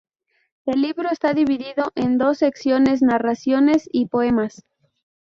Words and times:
El 0.65 0.81
libro 0.81 1.09
está 1.11 1.35
divido 1.35 1.91
en 1.93 2.17
dos 2.17 2.39
secciones: 2.39 3.03
"Narraciones" 3.03 3.87
y 3.93 4.07
"Poemas". 4.07 4.65